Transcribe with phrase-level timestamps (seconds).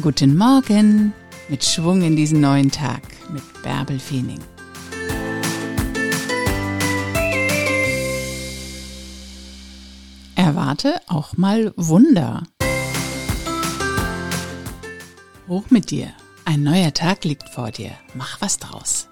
[0.00, 1.12] Guten Morgen
[1.50, 4.40] mit Schwung in diesen neuen Tag mit Bärbel Feening.
[10.34, 12.42] Erwarte auch mal Wunder.
[15.46, 16.10] Hoch mit dir.
[16.46, 17.90] Ein neuer Tag liegt vor dir.
[18.14, 19.08] Mach was draus.